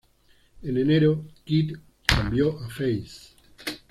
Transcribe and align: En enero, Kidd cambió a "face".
En 0.63 0.77
enero, 0.79 1.23
Kidd 1.45 1.75
cambió 2.07 2.57
a 2.61 2.69
"face". 2.69 3.35